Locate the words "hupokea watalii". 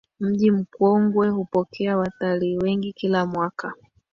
1.29-2.57